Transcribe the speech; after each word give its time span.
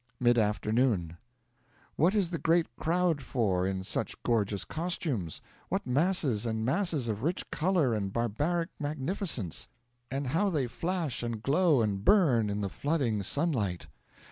'Mid 0.19 0.39
afternoon.' 0.39 1.15
'What 1.95 2.15
is 2.15 2.31
the 2.31 2.39
great 2.39 2.75
crowd 2.75 3.21
for, 3.21 3.67
and 3.67 3.77
in 3.77 3.83
such 3.83 4.15
gorgeous 4.23 4.65
costumes? 4.65 5.41
What 5.69 5.85
masses 5.85 6.43
and 6.43 6.65
masses 6.65 7.07
of 7.07 7.21
rich 7.21 7.51
colour 7.51 7.93
and 7.93 8.11
barbaric 8.11 8.69
magnificence! 8.79 9.67
And 10.09 10.25
how 10.25 10.49
they 10.49 10.65
flash 10.65 11.21
and 11.21 11.43
glow 11.43 11.83
and 11.83 12.03
burn 12.03 12.49
in 12.49 12.61
the 12.61 12.67
flooding 12.69 13.21
sunlight! 13.21 13.85